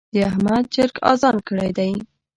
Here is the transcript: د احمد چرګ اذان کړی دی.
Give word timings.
د 0.13 0.15
احمد 0.29 0.63
چرګ 0.73 0.95
اذان 1.11 1.37
کړی 1.47 1.71
دی. 1.77 1.91